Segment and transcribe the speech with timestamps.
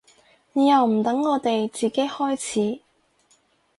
[0.53, 2.81] 你又唔等我哋自己開始